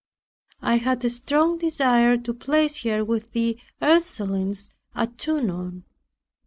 I 0.63 0.77
had 0.77 1.05
a 1.05 1.11
strong 1.11 1.59
desire 1.59 2.17
to 2.17 2.33
place 2.33 2.81
her 2.81 3.05
with 3.05 3.33
the 3.33 3.59
Ursulines 3.83 4.69
at 4.95 5.19
Tonon. 5.19 5.83